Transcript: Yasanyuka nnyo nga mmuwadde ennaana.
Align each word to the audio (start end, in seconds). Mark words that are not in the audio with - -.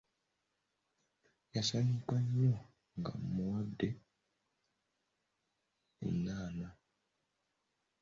Yasanyuka 1.55 2.15
nnyo 2.23 2.53
nga 2.97 3.11
mmuwadde 3.21 3.89
ennaana. 6.07 6.67